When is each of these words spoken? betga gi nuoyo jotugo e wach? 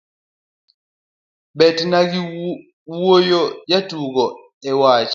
betga 1.57 1.99
gi 2.11 2.21
nuoyo 2.89 3.41
jotugo 3.69 4.25
e 4.69 4.71
wach? 4.81 5.09